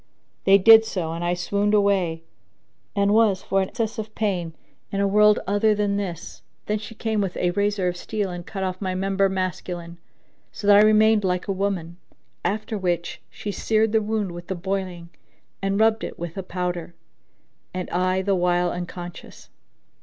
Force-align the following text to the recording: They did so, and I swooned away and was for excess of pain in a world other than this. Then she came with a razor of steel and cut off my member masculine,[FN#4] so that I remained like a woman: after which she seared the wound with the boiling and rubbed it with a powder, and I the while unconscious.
They 0.45 0.57
did 0.57 0.83
so, 0.83 1.13
and 1.13 1.23
I 1.23 1.35
swooned 1.35 1.75
away 1.75 2.23
and 2.95 3.13
was 3.13 3.43
for 3.43 3.61
excess 3.61 3.99
of 3.99 4.15
pain 4.15 4.53
in 4.91 4.99
a 4.99 5.07
world 5.07 5.39
other 5.45 5.75
than 5.75 5.95
this. 5.95 6.41
Then 6.65 6.79
she 6.79 6.95
came 6.95 7.21
with 7.21 7.37
a 7.37 7.51
razor 7.51 7.87
of 7.87 7.95
steel 7.95 8.31
and 8.31 8.43
cut 8.43 8.63
off 8.63 8.81
my 8.81 8.95
member 8.95 9.29
masculine,[FN#4] 9.29 9.97
so 10.51 10.65
that 10.65 10.77
I 10.77 10.81
remained 10.81 11.23
like 11.23 11.47
a 11.47 11.51
woman: 11.51 11.97
after 12.43 12.79
which 12.79 13.21
she 13.29 13.51
seared 13.51 13.91
the 13.91 14.01
wound 14.01 14.31
with 14.31 14.47
the 14.47 14.55
boiling 14.55 15.09
and 15.61 15.79
rubbed 15.79 16.03
it 16.03 16.17
with 16.17 16.35
a 16.35 16.41
powder, 16.41 16.95
and 17.71 17.87
I 17.91 18.23
the 18.23 18.33
while 18.33 18.71
unconscious. 18.71 19.49